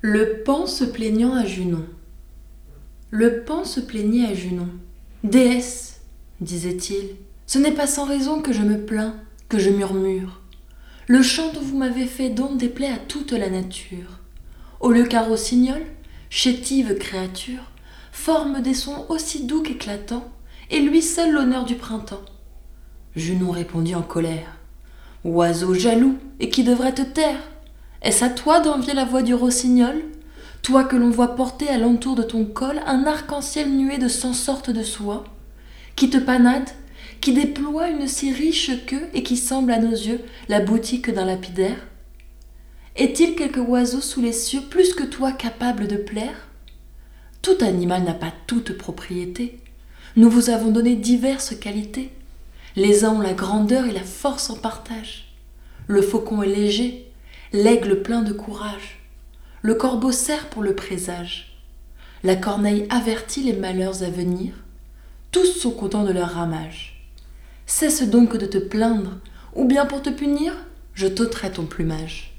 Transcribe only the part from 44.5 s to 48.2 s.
plus que toi capable de plaire? Tout animal n'a